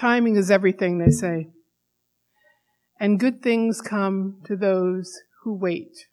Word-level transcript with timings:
Timing 0.00 0.36
is 0.36 0.50
everything, 0.50 0.96
they 0.96 1.10
say. 1.10 1.50
And 2.98 3.20
good 3.20 3.42
things 3.42 3.82
come 3.82 4.40
to 4.46 4.56
those 4.56 5.12
who 5.42 5.54
wait. 5.54 6.06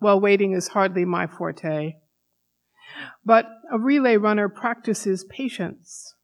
Well, 0.00 0.20
waiting 0.20 0.52
is 0.52 0.68
hardly 0.68 1.06
my 1.06 1.26
forte. 1.26 1.94
But 3.24 3.46
a 3.72 3.78
relay 3.78 4.18
runner 4.18 4.50
practices 4.50 5.24
patience, 5.24 6.14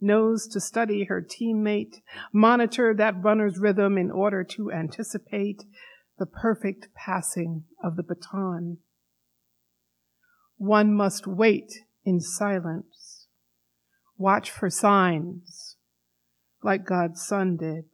knows 0.00 0.48
to 0.48 0.58
study 0.58 1.04
her 1.04 1.20
teammate, 1.20 1.96
monitor 2.32 2.94
that 2.94 3.22
runner's 3.22 3.58
rhythm 3.58 3.98
in 3.98 4.10
order 4.10 4.42
to 4.42 4.72
anticipate 4.72 5.64
the 6.18 6.24
perfect 6.24 6.88
passing 6.94 7.64
of 7.84 7.96
the 7.96 8.02
baton. 8.02 8.78
One 10.56 10.94
must 10.94 11.26
wait 11.26 11.70
in 12.06 12.20
silence, 12.20 13.19
watch 14.20 14.50
for 14.50 14.68
signs, 14.68 15.76
like 16.62 16.84
God's 16.84 17.24
Son 17.26 17.56
did. 17.56 17.84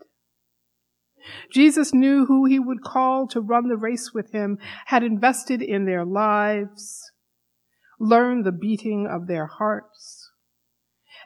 Jesus 1.50 1.94
knew 1.94 2.26
who 2.26 2.44
he 2.44 2.58
would 2.58 2.82
call 2.82 3.26
to 3.28 3.40
run 3.40 3.68
the 3.68 3.76
race 3.76 4.12
with 4.12 4.32
him, 4.32 4.58
had 4.86 5.02
invested 5.02 5.62
in 5.62 5.86
their 5.86 6.04
lives, 6.04 7.10
learned 7.98 8.44
the 8.44 8.52
beating 8.52 9.06
of 9.06 9.26
their 9.26 9.46
hearts. 9.46 10.30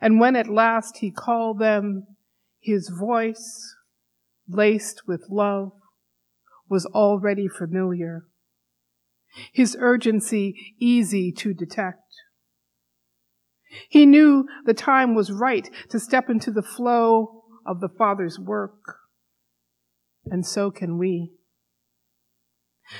And 0.00 0.20
when 0.20 0.36
at 0.36 0.48
last 0.48 0.98
he 0.98 1.10
called 1.10 1.58
them, 1.58 2.06
his 2.60 2.90
voice, 2.90 3.74
laced 4.48 5.02
with 5.06 5.24
love, 5.30 5.72
was 6.68 6.86
already 6.86 7.48
familiar. 7.48 8.26
His 9.52 9.76
urgency 9.80 10.74
easy 10.78 11.32
to 11.32 11.54
detect. 11.54 12.09
He 13.88 14.06
knew 14.06 14.46
the 14.66 14.74
time 14.74 15.14
was 15.14 15.30
right 15.30 15.68
to 15.90 16.00
step 16.00 16.28
into 16.28 16.50
the 16.50 16.62
flow 16.62 17.44
of 17.66 17.80
the 17.80 17.88
Father's 17.88 18.38
work 18.38 19.00
and 20.26 20.46
so 20.46 20.70
can 20.70 20.98
we. 20.98 21.32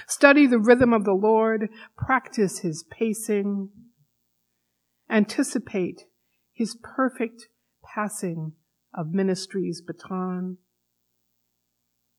Study 0.07 0.47
the 0.47 0.59
rhythm 0.59 0.93
of 0.93 1.05
the 1.05 1.13
Lord, 1.15 1.69
practice 1.97 2.61
his 2.61 2.85
pacing, 2.91 3.71
anticipate 5.11 6.03
his 6.53 6.77
perfect 6.83 7.49
passing 7.83 8.53
of 8.95 9.13
ministry's 9.13 9.83
baton. 9.85 10.59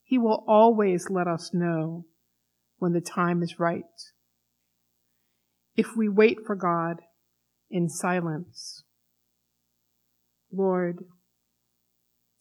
He 0.04 0.18
will 0.18 0.44
always 0.48 1.10
let 1.10 1.28
us 1.28 1.52
know 1.54 2.06
when 2.78 2.92
the 2.92 3.02
time 3.02 3.42
is 3.42 3.60
right. 3.60 3.84
If 5.76 5.96
we 5.96 6.10
wait 6.10 6.40
for 6.46 6.56
God 6.56 7.02
in 7.72 7.90
silence, 7.90 8.84
Lord, 10.52 11.06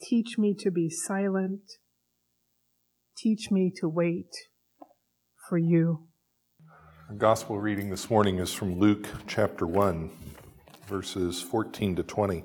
teach 0.02 0.36
me 0.36 0.54
to 0.58 0.70
be 0.70 0.90
silent 0.90 1.62
Teach 3.22 3.50
me 3.50 3.70
to 3.76 3.86
wait 3.86 4.30
for 5.46 5.58
you. 5.58 6.06
Our 7.10 7.16
gospel 7.16 7.58
reading 7.58 7.90
this 7.90 8.08
morning 8.08 8.38
is 8.38 8.54
from 8.54 8.78
Luke 8.78 9.06
chapter 9.26 9.66
1, 9.66 10.10
verses 10.86 11.42
14 11.42 11.96
to 11.96 12.02
20. 12.02 12.44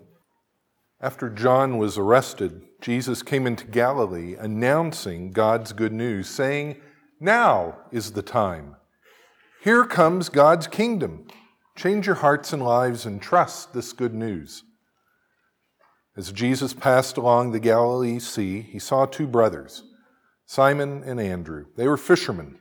After 0.99 1.29
John 1.29 1.77
was 1.77 1.97
arrested, 1.97 2.61
Jesus 2.81 3.23
came 3.23 3.47
into 3.47 3.63
Galilee 3.67 4.35
announcing 4.37 5.31
God's 5.31 5.71
good 5.71 5.93
news, 5.93 6.27
saying, 6.27 6.81
Now 7.21 7.77
is 7.89 8.11
the 8.11 8.21
time. 8.21 8.75
Here 9.63 9.85
comes 9.85 10.27
God's 10.27 10.67
kingdom. 10.67 11.25
Change 11.75 12.05
your 12.05 12.15
hearts 12.15 12.53
and 12.53 12.63
lives 12.63 13.05
and 13.05 13.21
trust 13.21 13.73
this 13.73 13.91
good 13.91 14.13
news. 14.13 14.63
As 16.15 16.31
Jesus 16.31 16.73
passed 16.73 17.17
along 17.17 17.51
the 17.51 17.59
Galilee 17.59 18.19
Sea, 18.19 18.61
he 18.61 18.79
saw 18.79 19.05
two 19.05 19.27
brothers. 19.27 19.83
Simon 20.45 21.03
and 21.03 21.19
Andrew. 21.19 21.65
They 21.75 21.87
were 21.87 21.97
fishermen. 21.97 22.59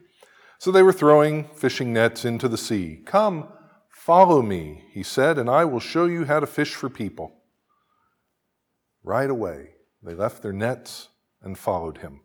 So 0.59 0.71
they 0.71 0.83
were 0.83 0.91
throwing 0.91 1.45
fishing 1.55 1.93
nets 1.93 2.25
into 2.25 2.49
the 2.49 2.57
sea. 2.57 3.01
Come, 3.05 3.47
follow 3.89 4.41
me, 4.41 4.83
he 4.91 5.03
said, 5.03 5.37
and 5.37 5.49
I 5.49 5.63
will 5.63 5.79
show 5.79 6.05
you 6.05 6.25
how 6.25 6.39
to 6.39 6.47
fish 6.47 6.73
for 6.75 6.89
people. 6.89 7.35
Right 9.03 9.29
away, 9.29 9.69
they 10.03 10.13
left 10.13 10.41
their 10.41 10.53
nets 10.53 11.09
and 11.41 11.57
followed 11.57 11.99
him. 11.99 12.21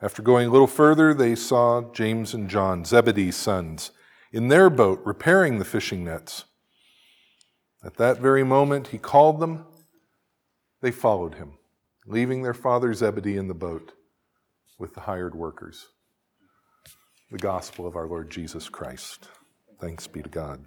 After 0.00 0.22
going 0.22 0.48
a 0.48 0.50
little 0.50 0.66
further, 0.66 1.12
they 1.12 1.34
saw 1.34 1.92
James 1.92 2.32
and 2.32 2.48
John, 2.48 2.84
Zebedee's 2.84 3.36
sons, 3.36 3.90
in 4.32 4.48
their 4.48 4.70
boat 4.70 5.00
repairing 5.04 5.58
the 5.58 5.64
fishing 5.64 6.04
nets. 6.04 6.44
At 7.84 7.96
that 7.96 8.20
very 8.20 8.44
moment, 8.44 8.88
he 8.88 8.98
called 8.98 9.40
them. 9.40 9.64
They 10.80 10.90
followed 10.90 11.34
him, 11.34 11.58
leaving 12.06 12.42
their 12.42 12.54
father 12.54 12.92
Zebedee 12.92 13.36
in 13.36 13.48
the 13.48 13.54
boat 13.54 13.92
with 14.78 14.94
the 14.94 15.00
hired 15.00 15.34
workers. 15.34 15.86
The 17.30 17.38
gospel 17.38 17.86
of 17.86 17.96
our 17.96 18.06
Lord 18.06 18.30
Jesus 18.30 18.68
Christ. 18.68 19.28
Thanks 19.80 20.06
be 20.06 20.22
to 20.22 20.28
God. 20.28 20.64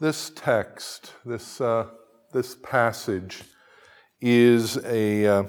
This 0.00 0.30
text, 0.34 1.12
this, 1.24 1.60
uh, 1.60 1.86
this 2.32 2.56
passage, 2.62 3.42
is 4.20 4.76
a, 4.84 5.26
uh, 5.26 5.42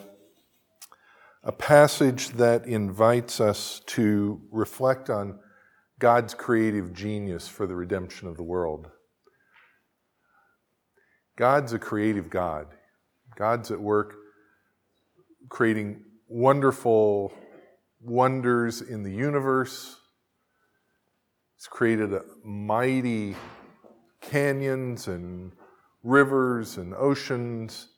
a 1.44 1.52
passage 1.52 2.30
that 2.30 2.66
invites 2.66 3.40
us 3.40 3.82
to 3.88 4.42
reflect 4.52 5.10
on 5.10 5.40
God's 6.00 6.34
creative 6.34 6.94
genius 6.94 7.48
for 7.48 7.68
the 7.68 7.76
redemption 7.76 8.28
of 8.28 8.38
the 8.38 8.44
world. 8.44 8.90
God's 11.36 11.74
a 11.74 11.80
creative 11.80 12.30
God. 12.30 12.68
God's 13.36 13.72
at 13.72 13.80
work 13.80 14.16
creating 15.50 16.04
wonderful 16.28 17.34
wonders 18.02 18.82
in 18.82 19.04
the 19.04 19.12
universe. 19.12 19.98
He's 21.58 21.68
created 21.68 22.12
mighty 22.44 23.36
canyons 24.22 25.08
and 25.08 25.52
rivers 26.04 26.78
and 26.78 26.94
oceans, 26.94 27.90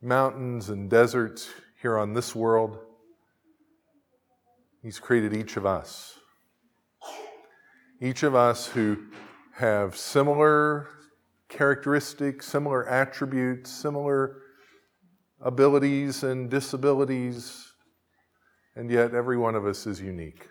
mountains 0.00 0.68
and 0.68 0.90
deserts 0.90 1.48
here 1.80 1.98
on 1.98 2.14
this 2.14 2.34
world. 2.34 2.78
He's 4.82 4.98
created 4.98 5.34
each 5.34 5.56
of 5.56 5.66
us. 5.66 6.18
Each 8.00 8.22
of 8.22 8.34
us 8.34 8.66
who 8.66 9.06
have 9.54 9.96
similar 9.96 10.88
characteristics, 11.48 12.46
similar 12.46 12.88
attributes, 12.88 13.70
similar 13.70 14.42
abilities 15.40 16.22
and 16.22 16.50
disabilities, 16.50 17.72
and 18.74 18.90
yet 18.90 19.14
every 19.14 19.38
one 19.38 19.54
of 19.54 19.66
us 19.66 19.86
is 19.86 20.00
unique 20.00 20.48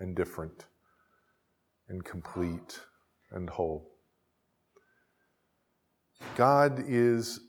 and 0.00 0.16
different 0.16 0.64
and 1.88 2.04
complete 2.04 2.80
and 3.30 3.48
whole. 3.50 3.90
God 6.36 6.82
is 6.86 7.40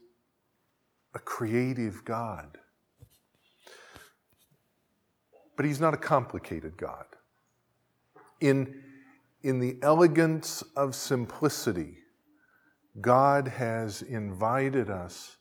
a 1.13 1.19
creative 1.19 2.05
God. 2.05 2.57
But 5.55 5.65
He's 5.65 5.81
not 5.81 5.93
a 5.93 5.97
complicated 5.97 6.77
God. 6.77 7.05
In, 8.39 8.81
in 9.43 9.59
the 9.59 9.77
elegance 9.81 10.63
of 10.75 10.95
simplicity, 10.95 11.97
God 13.01 13.47
has 13.47 14.01
invited 14.01 14.89
us 14.89 15.37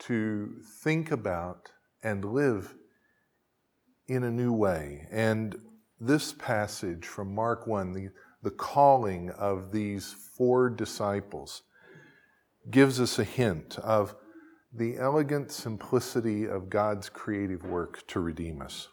to 0.00 0.56
think 0.82 1.10
about 1.10 1.70
and 2.02 2.24
live 2.24 2.74
in 4.08 4.22
a 4.24 4.30
new 4.30 4.52
way. 4.52 5.06
And 5.10 5.56
this 5.98 6.32
passage 6.32 7.06
from 7.06 7.34
Mark 7.34 7.66
1, 7.66 7.92
the, 7.92 8.08
the 8.42 8.50
calling 8.50 9.30
of 9.30 9.72
these 9.72 10.14
four 10.36 10.68
disciples, 10.70 11.62
gives 12.70 13.00
us 13.00 13.18
a 13.18 13.24
hint 13.24 13.78
of 13.78 14.14
the 14.76 14.98
elegant 14.98 15.50
simplicity 15.50 16.44
of 16.46 16.68
God's 16.68 17.08
creative 17.08 17.64
work 17.64 18.06
to 18.08 18.20
redeem 18.20 18.60
us. 18.60 18.88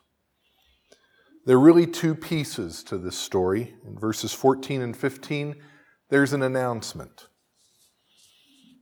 There 1.45 1.57
are 1.57 1.59
really 1.59 1.87
two 1.87 2.15
pieces 2.15 2.83
to 2.85 2.97
this 2.97 3.17
story. 3.17 3.75
In 3.85 3.99
verses 3.99 4.31
14 4.31 4.81
and 4.81 4.95
15, 4.95 5.55
there's 6.09 6.31
an 6.31 6.41
announcement. 6.41 7.27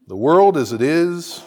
The 0.08 0.16
world 0.16 0.58
as 0.58 0.72
it 0.72 0.82
is 0.82 1.42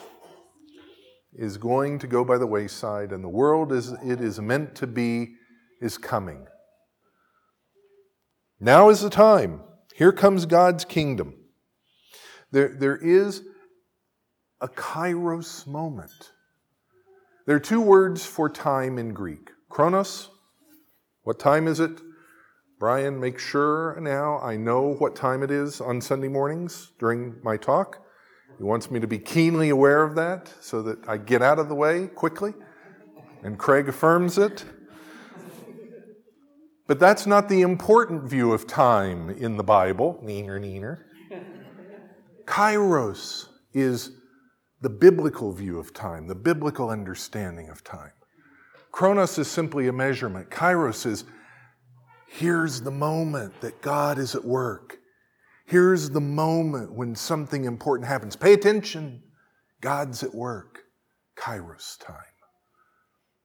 is 1.32 1.56
going 1.56 1.98
to 2.00 2.06
go 2.06 2.24
by 2.24 2.38
the 2.38 2.46
wayside, 2.46 3.12
and 3.12 3.22
the 3.22 3.28
world 3.28 3.72
as 3.72 3.92
it 4.04 4.20
is 4.20 4.40
meant 4.40 4.74
to 4.76 4.86
be 4.86 5.34
is 5.80 5.98
coming. 5.98 6.46
Now 8.58 8.88
is 8.88 9.00
the 9.00 9.10
time. 9.10 9.60
Here 9.94 10.12
comes 10.12 10.46
God's 10.46 10.84
kingdom. 10.84 11.34
There, 12.50 12.68
there 12.68 12.96
is 12.96 13.42
a 14.64 14.68
kairos 14.68 15.66
moment. 15.66 16.32
There 17.44 17.54
are 17.54 17.60
two 17.60 17.82
words 17.82 18.24
for 18.24 18.48
time 18.48 18.96
in 18.96 19.12
Greek 19.12 19.50
chronos 19.68 20.30
What 21.22 21.38
time 21.38 21.68
is 21.68 21.80
it? 21.80 22.00
Brian, 22.80 23.20
make 23.20 23.38
sure 23.38 23.98
now 24.00 24.38
I 24.38 24.56
know 24.56 24.94
what 24.94 25.14
time 25.14 25.42
it 25.42 25.50
is 25.50 25.82
on 25.82 26.00
Sunday 26.00 26.28
mornings 26.28 26.92
during 26.98 27.34
my 27.42 27.58
talk. 27.58 28.06
He 28.56 28.64
wants 28.64 28.90
me 28.90 29.00
to 29.00 29.06
be 29.06 29.18
keenly 29.18 29.68
aware 29.68 30.02
of 30.02 30.14
that 30.14 30.50
so 30.62 30.80
that 30.80 31.06
I 31.06 31.18
get 31.18 31.42
out 31.42 31.58
of 31.58 31.68
the 31.68 31.74
way 31.74 32.06
quickly. 32.06 32.54
And 33.42 33.58
Craig 33.58 33.86
affirms 33.86 34.38
it. 34.38 34.64
But 36.86 36.98
that's 36.98 37.26
not 37.26 37.50
the 37.50 37.60
important 37.60 38.24
view 38.24 38.54
of 38.54 38.66
time 38.66 39.28
in 39.28 39.58
the 39.58 39.62
Bible. 39.62 40.18
Neener, 40.24 40.58
neener. 40.58 41.00
Kairos 42.46 43.48
is 43.74 44.10
the 44.84 44.90
biblical 44.90 45.50
view 45.50 45.78
of 45.78 45.94
time, 45.94 46.28
the 46.28 46.34
biblical 46.34 46.90
understanding 46.90 47.70
of 47.70 47.82
time. 47.82 48.12
Chronos 48.92 49.38
is 49.38 49.50
simply 49.50 49.88
a 49.88 49.92
measurement. 49.94 50.50
Kairos 50.50 51.06
is 51.06 51.24
here's 52.28 52.82
the 52.82 52.90
moment 52.90 53.58
that 53.62 53.80
God 53.80 54.18
is 54.18 54.34
at 54.34 54.44
work. 54.44 54.98
Here's 55.64 56.10
the 56.10 56.20
moment 56.20 56.92
when 56.92 57.14
something 57.14 57.64
important 57.64 58.06
happens. 58.06 58.36
Pay 58.36 58.52
attention. 58.52 59.22
God's 59.80 60.22
at 60.22 60.34
work. 60.34 60.80
Kairos 61.34 61.98
time. 61.98 62.18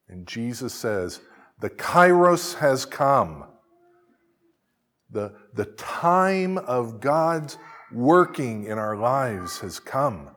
And 0.08 0.28
Jesus 0.28 0.74
says, 0.74 1.20
the 1.60 1.70
Kairos 1.70 2.56
has 2.56 2.84
come. 2.84 3.46
The, 5.10 5.34
the 5.54 5.64
time 5.64 6.58
of 6.58 7.00
God's 7.00 7.56
working 7.90 8.64
in 8.64 8.78
our 8.78 8.96
lives 8.96 9.60
has 9.60 9.80
come. 9.80 10.36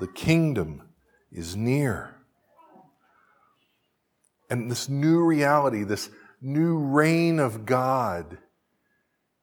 The 0.00 0.08
kingdom 0.08 0.82
is 1.30 1.56
near. 1.56 2.16
And 4.50 4.70
this 4.70 4.88
new 4.88 5.24
reality, 5.24 5.84
this 5.84 6.10
new 6.40 6.78
reign 6.78 7.38
of 7.38 7.64
God, 7.64 8.38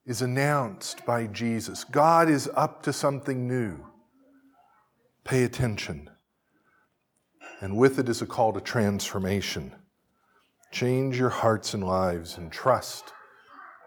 is 0.04 0.22
announced 0.22 1.04
by 1.06 1.26
Jesus. 1.26 1.84
God 1.84 2.28
is 2.28 2.50
up 2.54 2.82
to 2.84 2.92
something 2.92 3.46
new. 3.46 3.86
Pay 5.24 5.44
attention. 5.44 6.10
And 7.60 7.76
with 7.76 7.98
it 7.98 8.08
is 8.08 8.22
a 8.22 8.26
call 8.26 8.52
to 8.52 8.60
transformation. 8.60 9.74
Change 10.72 11.18
your 11.18 11.28
hearts 11.28 11.74
and 11.74 11.84
lives 11.84 12.36
and 12.36 12.50
trust 12.50 13.12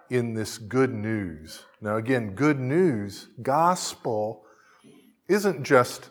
in 0.10 0.34
this 0.34 0.58
good 0.58 0.94
news. 0.94 1.64
Now, 1.82 1.98
again, 1.98 2.36
good 2.36 2.60
news, 2.60 3.28
gospel, 3.42 4.44
isn't 5.28 5.64
just 5.64 6.10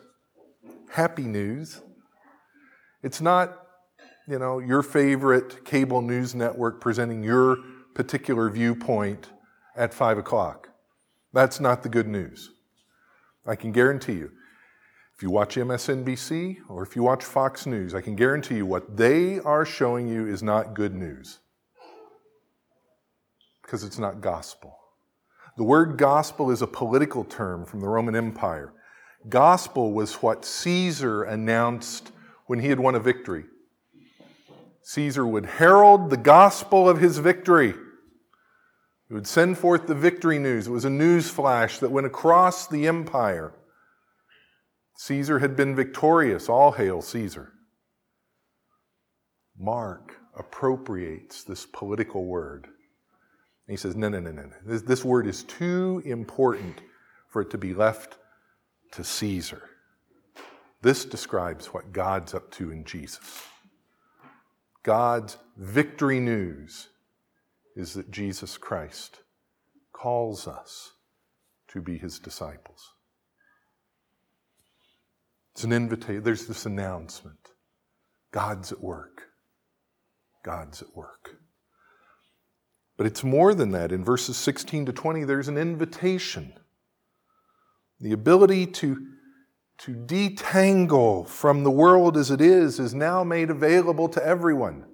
happy 0.91 1.23
news. 1.23 1.81
It's 3.03 3.21
not, 3.21 3.67
you 4.27 4.39
know, 4.39 4.59
your 4.59 4.81
favorite 4.81 5.65
cable 5.65 6.01
news 6.01 6.33
network 6.33 6.81
presenting 6.81 7.23
your 7.23 7.57
particular 7.93 8.49
viewpoint 8.49 9.29
at 9.75 9.93
five 9.93 10.17
o'clock. 10.17 10.69
That's 11.33 11.59
not 11.59 11.83
the 11.83 11.89
good 11.89 12.07
news. 12.07 12.51
I 13.45 13.55
can 13.55 13.71
guarantee 13.71 14.13
you. 14.13 14.31
If 15.15 15.23
you 15.23 15.29
watch 15.29 15.55
MSNBC 15.55 16.57
or 16.67 16.83
if 16.83 16.95
you 16.95 17.03
watch 17.03 17.23
Fox 17.23 17.65
News, 17.65 17.95
I 17.95 18.01
can 18.01 18.15
guarantee 18.15 18.55
you 18.55 18.65
what 18.65 18.97
they 18.97 19.39
are 19.39 19.65
showing 19.65 20.07
you 20.09 20.27
is 20.27 20.43
not 20.43 20.73
good 20.73 20.93
news. 20.93 21.39
Because 23.61 23.83
it's 23.83 23.97
not 23.97 24.19
gospel. 24.19 24.77
The 25.57 25.63
word 25.63 25.97
gospel 25.97 26.51
is 26.51 26.61
a 26.61 26.67
political 26.67 27.23
term 27.23 27.65
from 27.65 27.79
the 27.79 27.87
Roman 27.87 28.15
Empire. 28.15 28.73
Gospel 29.27 29.91
was 29.91 30.15
what 30.15 30.45
Caesar 30.45 31.23
announced 31.23 32.11
when 32.45 32.59
he 32.59 32.69
had 32.69 32.79
won 32.79 32.95
a 32.95 32.99
victory. 32.99 33.45
Caesar 34.83 35.25
would 35.25 35.45
herald 35.45 36.09
the 36.09 36.17
gospel 36.17 36.87
of 36.87 36.99
his 36.99 37.17
victory. 37.17 37.73
He 39.07 39.13
would 39.13 39.27
send 39.27 39.57
forth 39.57 39.87
the 39.87 39.95
victory 39.95 40.37
news. 40.37 40.67
It 40.67 40.71
was 40.71 40.85
a 40.85 40.89
news 40.89 41.29
flash 41.29 41.79
that 41.79 41.91
went 41.91 42.07
across 42.07 42.67
the 42.67 42.87
empire. 42.87 43.53
Caesar 44.97 45.39
had 45.39 45.55
been 45.55 45.75
victorious. 45.75 46.49
All 46.49 46.71
hail 46.71 47.01
Caesar. 47.01 47.51
Mark 49.57 50.17
appropriates 50.37 51.43
this 51.43 51.65
political 51.65 52.25
word. 52.25 52.65
And 52.65 53.73
he 53.73 53.77
says, 53.77 53.95
no, 53.95 54.09
no, 54.09 54.19
no, 54.19 54.31
no. 54.31 54.49
This, 54.65 54.83
this 54.83 55.03
word 55.03 55.25
is 55.25 55.43
too 55.43 56.01
important 56.05 56.81
for 57.29 57.41
it 57.41 57.49
to 57.51 57.57
be 57.57 57.73
left 57.73 58.17
to 58.95 59.03
Caesar. 59.03 59.69
This 60.81 61.05
describes 61.05 61.67
what 61.67 61.93
God's 61.93 62.33
up 62.33 62.51
to 62.51 62.71
in 62.71 62.83
Jesus. 62.83 63.47
God's 64.83 65.37
victory 65.57 66.19
news 66.19 66.89
is 67.75 67.93
that 67.93 68.11
Jesus 68.11 68.57
Christ 68.57 69.21
calls 69.91 70.47
us 70.47 70.91
to 71.69 71.81
be 71.81 71.97
his 71.97 72.19
disciples. 72.19 72.93
It's 75.53 75.63
an 75.63 75.73
invitation. 75.73 76.23
There's 76.23 76.47
this 76.47 76.65
announcement 76.65 77.49
God's 78.31 78.71
at 78.71 78.81
work. 78.81 79.23
God's 80.43 80.81
at 80.81 80.95
work. 80.95 81.37
But 82.97 83.07
it's 83.07 83.23
more 83.23 83.53
than 83.53 83.71
that. 83.71 83.91
In 83.91 84.05
verses 84.05 84.37
16 84.37 84.85
to 84.85 84.93
20, 84.93 85.23
there's 85.23 85.47
an 85.47 85.57
invitation. 85.57 86.53
The 88.05 88.11
ability 88.11 88.67
to, 88.67 89.03
to 89.79 89.95
detangle 89.95 91.27
from 91.27 91.63
the 91.63 91.71
world 91.71 92.17
as 92.17 92.29
it 92.29 92.39
is 92.39 92.79
is 92.79 92.93
now 92.93 93.23
made 93.23 93.49
available 93.49 94.07
to 94.09 94.23
everyone. 94.23 94.85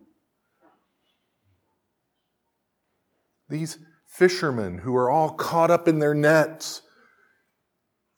These 3.49 3.79
fishermen 4.07 4.77
who 4.77 4.95
are 4.95 5.09
all 5.09 5.31
caught 5.31 5.69
up 5.69 5.89
in 5.89 5.99
their 5.99 6.13
nets, 6.13 6.83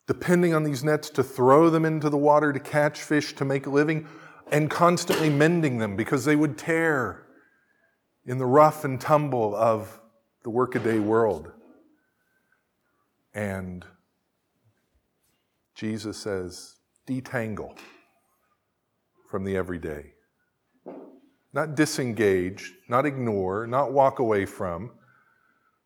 depending 0.06 0.54
on 0.54 0.64
these 0.64 0.84
nets 0.84 1.10
to 1.10 1.24
throw 1.24 1.72
them 1.72 1.86
into 1.86 2.12
the 2.12 2.16
water 2.16 2.54
to 2.54 2.60
catch 2.60 3.02
fish 3.02 3.34
to 3.38 3.44
make 3.44 3.66
a 3.66 3.72
living, 3.72 4.08
and 4.52 4.70
constantly 4.70 5.32
mending 5.32 5.80
them 5.80 5.96
because 5.96 6.24
they 6.24 6.36
would 6.36 6.56
tear 6.56 7.26
in 8.28 8.38
the 8.38 8.46
rough 8.46 8.86
and 8.86 9.02
tumble 9.02 9.56
of 9.56 10.00
the 10.44 10.52
workaday 10.52 11.00
world. 11.00 11.52
And 13.34 13.84
Jesus 15.76 16.18
says, 16.18 16.76
detangle 17.08 17.78
from 19.30 19.44
the 19.44 19.56
everyday. 19.56 20.14
Not 21.52 21.76
disengage, 21.76 22.74
not 22.88 23.06
ignore, 23.06 23.68
not 23.68 23.92
walk 23.92 24.20
away 24.20 24.46
from, 24.46 24.92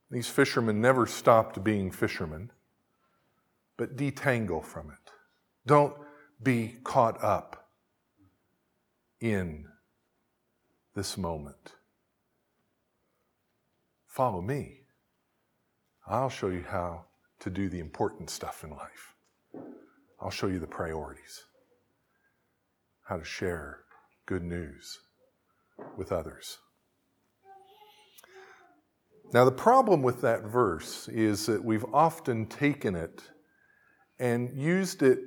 these 0.09 0.27
fishermen 0.27 0.79
never 0.79 1.05
stopped 1.05 1.63
being 1.63 1.91
fishermen, 1.91 2.51
but 3.75 3.97
detangle 3.97 4.63
from 4.63 4.89
it. 4.89 5.11
Don't 5.65 5.93
be 6.41 6.77
caught 6.83 7.21
up 7.23 7.69
in 9.19 9.65
this 10.95 11.17
moment. 11.17 11.73
Follow 14.05 14.41
me. 14.41 14.81
I'll 16.07 16.29
show 16.29 16.47
you 16.47 16.63
how 16.67 17.05
to 17.41 17.49
do 17.49 17.67
the 17.67 17.79
important 17.79 18.29
stuff 18.29 18.63
in 18.63 18.71
life. 18.71 19.16
I'll 20.19 20.31
show 20.31 20.47
you 20.47 20.59
the 20.59 20.67
priorities, 20.67 21.43
how 23.03 23.17
to 23.17 23.23
share 23.23 23.79
good 24.25 24.43
news 24.43 24.99
with 25.95 26.11
others. 26.11 26.57
Now, 29.33 29.43
the 29.43 29.51
problem 29.51 30.01
with 30.01 30.21
that 30.21 30.43
verse 30.43 31.09
is 31.09 31.45
that 31.47 31.63
we've 31.63 31.85
often 31.93 32.45
taken 32.45 32.95
it 32.95 33.21
and 34.19 34.57
used 34.57 35.03
it 35.03 35.19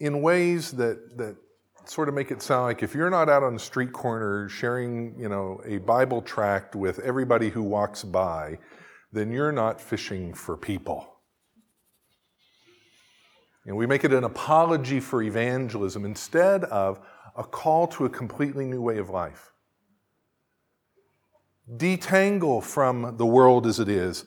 in 0.00 0.20
ways 0.20 0.72
that, 0.72 1.16
that 1.16 1.36
sort 1.84 2.08
of 2.08 2.14
make 2.14 2.30
it 2.30 2.42
sound 2.42 2.64
like 2.64 2.82
if 2.82 2.94
you're 2.94 3.10
not 3.10 3.28
out 3.28 3.42
on 3.42 3.54
the 3.54 3.60
street 3.60 3.92
corner 3.92 4.48
sharing, 4.48 5.14
you 5.18 5.28
know, 5.28 5.60
a 5.64 5.78
Bible 5.78 6.22
tract 6.22 6.74
with 6.74 6.98
everybody 7.00 7.50
who 7.50 7.62
walks 7.62 8.02
by, 8.02 8.58
then 9.12 9.30
you're 9.30 9.52
not 9.52 9.80
fishing 9.80 10.34
for 10.34 10.56
people. 10.56 11.09
And 13.66 13.76
we 13.76 13.86
make 13.86 14.04
it 14.04 14.12
an 14.12 14.24
apology 14.24 15.00
for 15.00 15.22
evangelism 15.22 16.04
instead 16.04 16.64
of 16.64 17.00
a 17.36 17.44
call 17.44 17.86
to 17.88 18.04
a 18.04 18.10
completely 18.10 18.64
new 18.64 18.80
way 18.80 18.98
of 18.98 19.10
life 19.10 19.50
detangle 21.76 22.62
from 22.62 23.16
the 23.16 23.26
world 23.26 23.66
as 23.66 23.78
it 23.78 23.88
is 23.88 24.24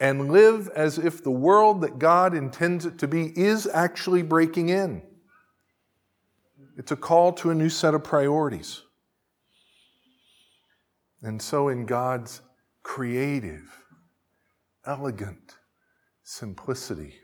and 0.00 0.30
live 0.30 0.68
as 0.68 0.98
if 0.98 1.22
the 1.22 1.30
world 1.30 1.80
that 1.80 1.98
God 1.98 2.34
intends 2.34 2.84
it 2.86 2.98
to 2.98 3.08
be 3.08 3.32
is 3.38 3.66
actually 3.66 4.22
breaking 4.22 4.68
in. 4.68 5.02
It's 6.76 6.92
a 6.92 6.96
call 6.96 7.32
to 7.34 7.50
a 7.50 7.54
new 7.54 7.70
set 7.70 7.94
of 7.94 8.04
priorities. 8.04 8.82
And 11.22 11.40
so, 11.40 11.68
in 11.68 11.86
God's 11.86 12.42
creative, 12.82 13.82
elegant 14.84 15.56
simplicity, 16.22 17.14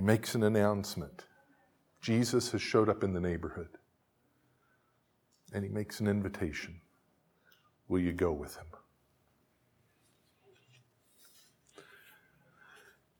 He 0.00 0.06
makes 0.06 0.34
an 0.34 0.42
announcement. 0.42 1.26
Jesus 2.00 2.52
has 2.52 2.62
showed 2.62 2.88
up 2.88 3.04
in 3.04 3.12
the 3.12 3.20
neighborhood. 3.20 3.68
and 5.52 5.62
he 5.62 5.68
makes 5.68 6.00
an 6.00 6.06
invitation. 6.06 6.80
Will 7.86 8.00
you 8.00 8.14
go 8.14 8.32
with 8.32 8.56
him? 8.56 8.64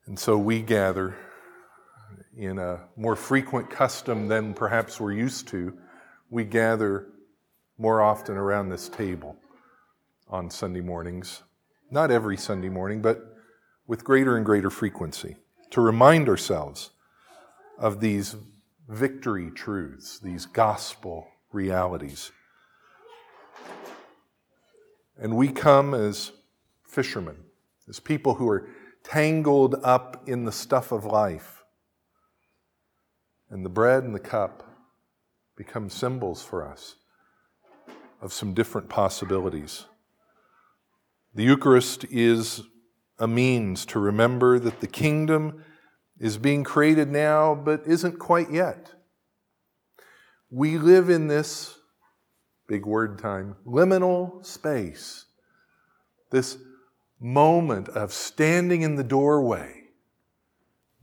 And 0.07 0.17
so 0.17 0.39
we 0.39 0.63
gather 0.63 1.15
in 2.35 2.57
a 2.57 2.87
more 2.95 3.15
frequent 3.15 3.69
custom 3.69 4.27
than 4.27 4.55
perhaps 4.55 4.99
we're 4.99 5.11
used 5.11 5.49
to. 5.49 5.77
We 6.31 6.45
gather 6.45 7.09
more 7.77 8.01
often 8.01 8.37
around 8.37 8.69
this 8.69 8.89
table 8.89 9.35
on 10.27 10.49
Sunday 10.49 10.81
mornings. 10.81 11.43
Not 11.91 12.09
every 12.09 12.37
Sunday 12.37 12.69
morning, 12.69 13.03
but 13.03 13.37
with 13.85 14.03
greater 14.03 14.35
and 14.35 14.43
greater 14.43 14.71
frequency 14.71 15.37
to 15.71 15.81
remind 15.81 16.29
ourselves 16.29 16.91
of 17.77 17.99
these 17.99 18.35
victory 18.87 19.49
truths, 19.49 20.19
these 20.19 20.45
gospel 20.45 21.27
realities. 21.51 22.31
And 25.17 25.35
we 25.35 25.49
come 25.49 25.93
as 25.93 26.31
fishermen, 26.83 27.37
as 27.87 27.99
people 27.99 28.35
who 28.35 28.49
are 28.49 28.69
tangled 29.03 29.75
up 29.83 30.27
in 30.27 30.45
the 30.45 30.51
stuff 30.51 30.91
of 30.91 31.05
life. 31.05 31.63
And 33.49 33.65
the 33.65 33.69
bread 33.69 34.03
and 34.03 34.13
the 34.13 34.19
cup 34.19 34.67
become 35.55 35.89
symbols 35.89 36.43
for 36.43 36.67
us 36.67 36.95
of 38.21 38.33
some 38.33 38.53
different 38.53 38.89
possibilities. 38.89 39.85
The 41.33 41.43
Eucharist 41.43 42.05
is 42.05 42.63
a 43.21 43.27
means 43.27 43.85
to 43.85 43.99
remember 43.99 44.57
that 44.57 44.81
the 44.81 44.87
kingdom 44.87 45.63
is 46.19 46.39
being 46.39 46.63
created 46.63 47.07
now, 47.07 47.53
but 47.53 47.83
isn't 47.85 48.17
quite 48.17 48.51
yet. 48.51 48.93
We 50.49 50.79
live 50.79 51.07
in 51.07 51.27
this, 51.27 51.77
big 52.67 52.83
word 52.83 53.19
time, 53.19 53.57
liminal 53.63 54.43
space, 54.43 55.25
this 56.31 56.57
moment 57.19 57.89
of 57.89 58.11
standing 58.11 58.81
in 58.81 58.95
the 58.95 59.03
doorway. 59.03 59.83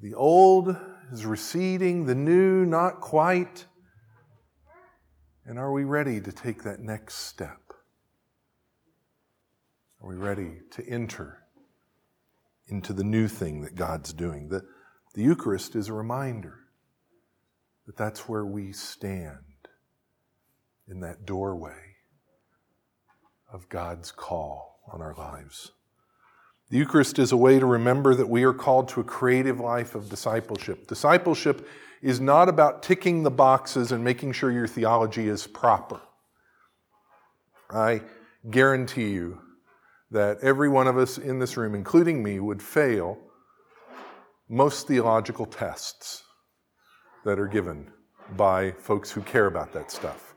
The 0.01 0.15
old 0.15 0.77
is 1.13 1.25
receding, 1.25 2.07
the 2.07 2.17
new 2.17 2.67
not 2.67 3.01
quite. 3.01 3.65
And 5.47 5.57
are 5.57 5.71
we 5.71 5.85
ready 5.85 6.21
to 6.21 6.33
take 6.33 6.65
that 6.65 6.81
next 6.81 7.15
step? 7.15 7.61
Are 10.03 10.09
we 10.09 10.17
ready 10.17 10.63
to 10.73 10.85
enter 10.89 11.38
into 12.69 12.93
the 12.93 13.05
new 13.05 13.29
thing 13.29 13.63
that 13.63 13.75
God's 13.75 14.13
doing? 14.13 14.49
The, 14.49 14.65
the 15.15 15.23
Eucharist 15.23 15.75
is 15.75 15.89
a 15.89 15.93
reminder 15.93 16.59
that 17.87 17.97
that's 17.97 18.29
where 18.29 18.45
we 18.45 18.73
stand 18.73 19.39
in 20.89 21.01
that 21.01 21.27
doorway 21.27 21.97
of 23.53 23.69
God's 23.69 24.13
call 24.13 24.81
on 24.93 25.01
our 25.01 25.15
lives. 25.15 25.73
The 26.71 26.79
Eucharist 26.79 27.19
is 27.19 27.33
a 27.33 27.37
way 27.37 27.59
to 27.59 27.65
remember 27.65 28.15
that 28.15 28.29
we 28.29 28.45
are 28.45 28.53
called 28.53 28.89
to 28.91 29.01
a 29.01 29.05
creative 29.05 29.59
life 29.59 29.95
of 29.95 30.11
discipleship. 30.11 30.87
Discipleship 30.87 31.67
is 32.03 32.21
not 32.21 32.49
about 32.49 32.83
ticking 32.83 33.23
the 33.23 33.31
boxes 33.31 33.91
and 33.91 34.05
making 34.05 34.33
sure 34.33 34.53
your 34.53 34.67
theology 34.67 35.29
is 35.29 35.47
proper. 35.47 36.01
I 37.71 38.03
guarantee 38.51 39.11
you 39.11 39.41
that 40.11 40.39
every 40.43 40.69
one 40.69 40.87
of 40.87 40.97
us 40.97 41.19
in 41.19 41.39
this 41.39 41.57
room, 41.57 41.75
including 41.75 42.23
me, 42.23 42.41
would 42.41 42.63
fail 42.63 43.19
most 44.49 44.87
theological 44.87 45.45
tests 45.45 46.23
that 47.25 47.39
are 47.39 47.49
given 47.49 47.91
by 48.37 48.73
folks 48.73 49.11
who 49.11 49.21
care 49.23 49.47
about 49.47 49.73
that 49.73 49.91
stuff. 49.91 50.35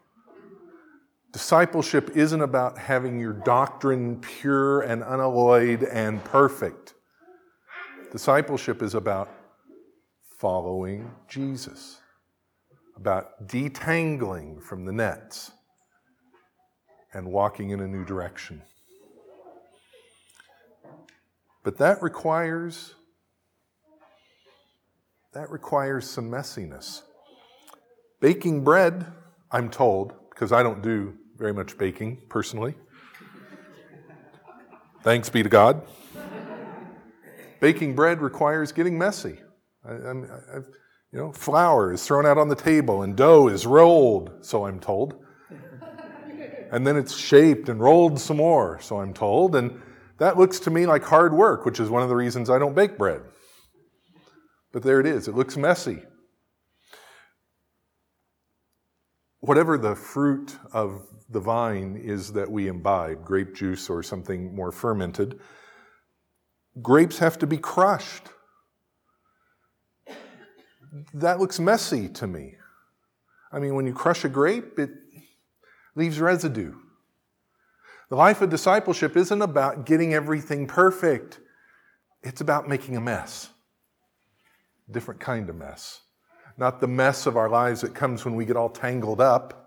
Discipleship 1.31 2.11
isn't 2.15 2.41
about 2.41 2.77
having 2.77 3.17
your 3.17 3.31
doctrine 3.31 4.19
pure 4.19 4.81
and 4.81 5.01
unalloyed 5.01 5.83
and 5.83 6.21
perfect. 6.25 6.93
Discipleship 8.11 8.81
is 8.81 8.95
about 8.95 9.29
following 10.37 11.09
Jesus, 11.29 12.01
about 12.97 13.47
detangling 13.47 14.61
from 14.61 14.83
the 14.85 14.91
nets 14.91 15.51
and 17.13 17.31
walking 17.31 17.69
in 17.69 17.79
a 17.79 17.87
new 17.87 18.03
direction. 18.03 18.61
But 21.63 21.77
that 21.77 22.01
requires 22.01 22.95
that 25.33 25.49
requires 25.49 26.09
some 26.09 26.29
messiness. 26.29 27.03
Baking 28.19 28.63
bread, 28.63 29.05
I'm 29.49 29.69
told, 29.69 30.13
because 30.29 30.51
I 30.51 30.61
don't 30.61 30.81
do 30.81 31.13
very 31.37 31.53
much 31.53 31.77
baking 31.77 32.23
personally. 32.29 32.75
Thanks 35.03 35.29
be 35.29 35.41
to 35.41 35.49
God. 35.49 35.83
Baking 37.61 37.95
bread 37.95 38.21
requires 38.21 38.71
getting 38.71 38.97
messy. 38.97 39.39
I, 39.87 39.93
you 41.11 41.19
know, 41.19 41.31
flour 41.31 41.93
is 41.93 42.05
thrown 42.05 42.25
out 42.25 42.37
on 42.37 42.49
the 42.49 42.55
table 42.55 43.03
and 43.03 43.15
dough 43.15 43.47
is 43.47 43.65
rolled, 43.65 44.31
so 44.41 44.65
I'm 44.65 44.79
told. 44.79 45.15
And 46.71 46.85
then 46.85 46.95
it's 46.97 47.15
shaped 47.15 47.69
and 47.69 47.79
rolled 47.79 48.19
some 48.19 48.37
more, 48.37 48.79
so 48.81 48.99
I'm 48.99 49.13
told. 49.13 49.55
And 49.55 49.81
that 50.21 50.37
looks 50.37 50.59
to 50.59 50.69
me 50.69 50.85
like 50.85 51.03
hard 51.03 51.33
work, 51.33 51.65
which 51.65 51.79
is 51.79 51.89
one 51.89 52.03
of 52.03 52.09
the 52.09 52.15
reasons 52.15 52.47
I 52.47 52.59
don't 52.59 52.75
bake 52.75 52.95
bread. 52.95 53.23
But 54.71 54.83
there 54.83 54.99
it 54.99 55.07
is. 55.07 55.27
It 55.27 55.33
looks 55.33 55.57
messy. 55.57 56.03
Whatever 59.39 59.79
the 59.79 59.95
fruit 59.95 60.55
of 60.73 61.07
the 61.27 61.39
vine 61.39 61.99
is 61.99 62.33
that 62.33 62.51
we 62.51 62.67
imbibe, 62.67 63.25
grape 63.25 63.55
juice 63.55 63.89
or 63.89 64.03
something 64.03 64.53
more 64.53 64.71
fermented, 64.71 65.39
grapes 66.83 67.17
have 67.17 67.39
to 67.39 67.47
be 67.47 67.57
crushed. 67.57 68.29
That 71.15 71.39
looks 71.39 71.59
messy 71.59 72.07
to 72.09 72.27
me. 72.27 72.57
I 73.51 73.57
mean, 73.57 73.73
when 73.73 73.87
you 73.87 73.93
crush 73.95 74.23
a 74.23 74.29
grape, 74.29 74.77
it 74.77 74.91
leaves 75.95 76.19
residue. 76.19 76.75
The 78.11 78.15
life 78.15 78.43
of 78.43 78.51
discipleship 78.51 79.17
isn't 79.17 79.41
about 79.41 79.87
getting 79.87 80.13
everything 80.13 80.67
perfect, 80.67 81.39
it's 82.21 82.41
about 82.41 82.69
making 82.69 82.95
a 82.95 83.01
mess. 83.01 83.49
Different 84.91 85.19
kind 85.19 85.49
of 85.49 85.55
mess. 85.55 86.01
Not 86.57 86.79
the 86.81 86.87
mess 86.87 87.25
of 87.25 87.35
our 87.35 87.49
lives 87.49 87.81
that 87.81 87.95
comes 87.95 88.23
when 88.23 88.35
we 88.35 88.45
get 88.45 88.55
all 88.55 88.69
tangled 88.69 89.19
up 89.19 89.61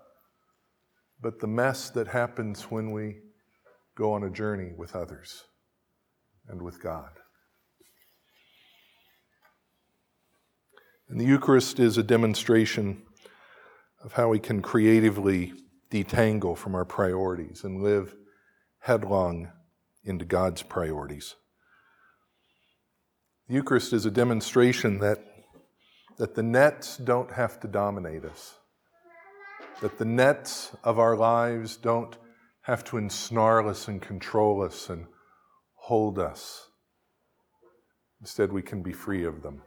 but 1.25 1.39
the 1.39 1.47
mess 1.47 1.89
that 1.89 2.07
happens 2.07 2.69
when 2.69 2.91
we 2.91 3.17
go 3.95 4.13
on 4.13 4.23
a 4.23 4.29
journey 4.29 4.71
with 4.77 4.95
others 4.95 5.45
and 6.47 6.61
with 6.61 6.79
God. 6.79 7.09
And 11.09 11.19
the 11.19 11.25
Eucharist 11.25 11.79
is 11.79 11.97
a 11.97 12.03
demonstration 12.03 13.01
of 14.03 14.13
how 14.13 14.29
we 14.29 14.37
can 14.37 14.61
creatively 14.61 15.53
detangle 15.89 16.55
from 16.55 16.75
our 16.75 16.85
priorities 16.85 17.63
and 17.63 17.81
live 17.81 18.15
headlong 18.85 19.51
into 20.03 20.25
God's 20.25 20.63
priorities. 20.63 21.35
The 23.47 23.55
Eucharist 23.55 23.93
is 23.93 24.05
a 24.05 24.11
demonstration 24.11 24.99
that, 24.99 25.19
that 26.17 26.35
the 26.35 26.43
nets 26.43 26.97
don't 26.97 27.31
have 27.31 27.59
to 27.59 27.67
dominate 27.67 28.25
us 28.25 28.55
that 29.81 29.97
the 29.97 30.05
nets 30.05 30.75
of 30.83 30.99
our 30.99 31.15
lives 31.15 31.77
don't 31.77 32.17
have 32.61 32.83
to 32.85 32.97
ensnarl 32.97 33.69
us 33.69 33.87
and 33.87 34.01
control 34.01 34.61
us 34.61 34.89
and 34.89 35.05
hold 35.75 36.17
us. 36.17 36.67
Instead, 38.21 38.51
we 38.51 38.61
can 38.61 38.81
be 38.81 38.93
free 38.93 39.25
of 39.25 39.43
them. 39.43 39.61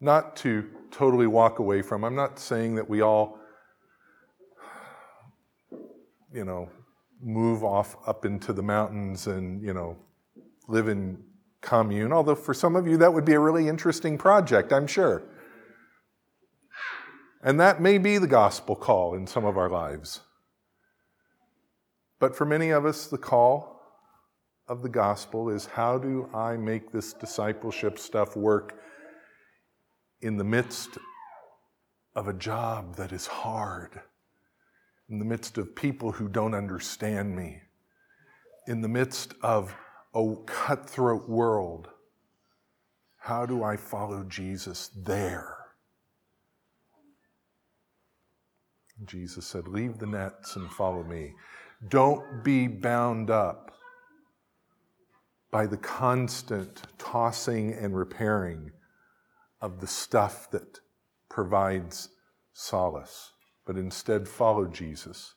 Not 0.00 0.36
to 0.36 0.68
totally 0.90 1.26
walk 1.26 1.58
away 1.58 1.80
from. 1.80 2.04
I'm 2.04 2.16
not 2.16 2.38
saying 2.38 2.74
that 2.74 2.88
we 2.88 3.00
all, 3.00 3.38
you 6.32 6.44
know, 6.44 6.68
move 7.20 7.64
off 7.64 7.96
up 8.06 8.24
into 8.24 8.52
the 8.52 8.62
mountains 8.62 9.26
and, 9.26 9.62
you 9.62 9.72
know, 9.72 9.96
live 10.68 10.88
in 10.88 11.22
commune, 11.60 12.12
although 12.12 12.34
for 12.34 12.54
some 12.54 12.76
of 12.76 12.86
you 12.86 12.96
that 12.98 13.12
would 13.12 13.24
be 13.24 13.32
a 13.32 13.40
really 13.40 13.68
interesting 13.68 14.18
project, 14.18 14.72
I'm 14.72 14.86
sure. 14.86 15.22
And 17.42 17.60
that 17.60 17.80
may 17.80 17.98
be 17.98 18.18
the 18.18 18.26
gospel 18.26 18.74
call 18.74 19.14
in 19.14 19.26
some 19.26 19.44
of 19.44 19.58
our 19.58 19.68
lives. 19.68 20.20
But 22.18 22.34
for 22.34 22.46
many 22.46 22.70
of 22.70 22.86
us, 22.86 23.06
the 23.06 23.18
call 23.18 23.82
of 24.66 24.82
the 24.82 24.88
gospel 24.88 25.50
is 25.50 25.66
how 25.66 25.98
do 25.98 26.28
I 26.32 26.56
make 26.56 26.90
this 26.90 27.12
discipleship 27.12 27.98
stuff 27.98 28.34
work 28.34 28.78
in 30.22 30.38
the 30.38 30.44
midst 30.44 30.96
of 32.14 32.28
a 32.28 32.32
job 32.32 32.96
that 32.96 33.12
is 33.12 33.26
hard, 33.26 34.00
in 35.08 35.18
the 35.18 35.24
midst 35.24 35.58
of 35.58 35.76
people 35.76 36.12
who 36.12 36.28
don't 36.28 36.54
understand 36.54 37.36
me, 37.36 37.60
in 38.66 38.80
the 38.80 38.88
midst 38.88 39.34
of 39.42 39.74
a 40.14 40.34
cutthroat 40.46 41.28
world? 41.28 41.88
How 43.18 43.46
do 43.46 43.62
I 43.62 43.76
follow 43.76 44.24
Jesus 44.24 44.90
there? 44.96 45.56
Jesus 49.04 49.46
said, 49.46 49.66
Leave 49.66 49.98
the 49.98 50.06
nets 50.06 50.56
and 50.56 50.70
follow 50.70 51.02
me. 51.02 51.32
Don't 51.88 52.44
be 52.44 52.68
bound 52.68 53.30
up 53.30 53.72
by 55.50 55.66
the 55.66 55.76
constant 55.76 56.82
tossing 56.98 57.72
and 57.72 57.96
repairing 57.96 58.72
of 59.60 59.80
the 59.80 59.86
stuff 59.86 60.50
that 60.50 60.80
provides 61.28 62.08
solace, 62.52 63.32
but 63.66 63.76
instead 63.76 64.28
follow 64.28 64.66
Jesus. 64.66 65.34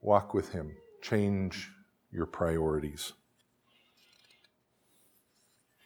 Walk 0.00 0.34
with 0.34 0.52
him. 0.52 0.76
Change 1.02 1.70
your 2.10 2.26
priorities. 2.26 3.12